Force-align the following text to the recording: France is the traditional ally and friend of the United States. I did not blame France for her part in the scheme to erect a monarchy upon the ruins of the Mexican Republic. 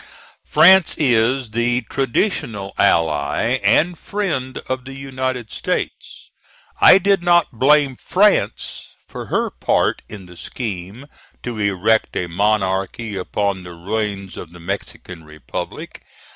France 0.47 0.95
is 0.97 1.51
the 1.51 1.81
traditional 1.81 2.73
ally 2.75 3.59
and 3.61 3.99
friend 3.99 4.57
of 4.67 4.83
the 4.85 4.95
United 4.95 5.51
States. 5.51 6.31
I 6.79 6.97
did 6.97 7.21
not 7.21 7.51
blame 7.51 7.97
France 7.97 8.95
for 9.07 9.27
her 9.27 9.51
part 9.51 10.01
in 10.09 10.25
the 10.25 10.35
scheme 10.35 11.05
to 11.43 11.59
erect 11.59 12.15
a 12.15 12.25
monarchy 12.25 13.15
upon 13.15 13.61
the 13.61 13.73
ruins 13.75 14.37
of 14.37 14.53
the 14.53 14.59
Mexican 14.59 15.23
Republic. 15.23 16.01